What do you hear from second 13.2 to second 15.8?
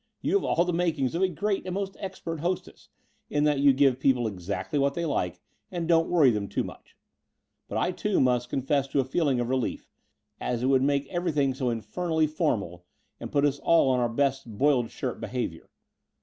put us all upon our best 'boiled shirt' behaviour.